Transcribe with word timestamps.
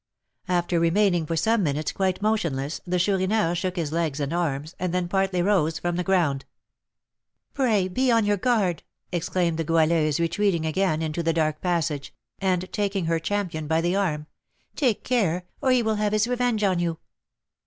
After 0.47 0.79
remaining 0.79 1.27
for 1.27 1.35
some 1.37 1.61
minutes 1.61 1.91
quite 1.91 2.23
motionless, 2.23 2.81
the 2.87 2.97
Chourineur 2.97 3.53
shook 3.53 3.75
his 3.75 3.91
legs 3.91 4.19
and 4.19 4.33
arms, 4.33 4.73
and 4.79 4.91
then 4.95 5.07
partly 5.07 5.43
rose 5.43 5.77
from 5.77 5.95
the 5.95 6.03
ground. 6.03 6.43
"Pray 7.53 7.87
be 7.87 8.09
on 8.11 8.25
your 8.25 8.35
guard!" 8.37 8.81
exclaimed 9.11 9.59
the 9.59 9.63
Goualeuse, 9.63 10.19
retreating 10.19 10.65
again 10.65 11.03
into 11.03 11.21
the 11.21 11.33
dark 11.33 11.61
passage, 11.61 12.15
and 12.39 12.67
taking 12.73 13.05
her 13.05 13.19
champion 13.19 13.67
by 13.67 13.79
the 13.79 13.95
arm; 13.95 14.25
"take 14.75 15.03
care, 15.03 15.45
or 15.61 15.69
he 15.69 15.83
will 15.83 15.97
have 15.97 16.13
his 16.13 16.27
revenge 16.27 16.63
on 16.63 16.79
you." 16.79 16.97